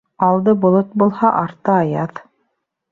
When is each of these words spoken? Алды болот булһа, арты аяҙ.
Алды 0.27 0.55
болот 0.63 0.95
булһа, 1.03 1.31
арты 1.43 1.77
аяҙ. 1.79 2.29